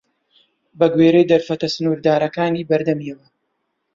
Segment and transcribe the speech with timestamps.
[0.79, 3.27] بە گوێرەی دەرفەتە سنووردارەکانی بەردەمیەوە